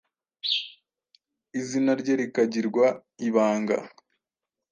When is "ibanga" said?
3.27-3.77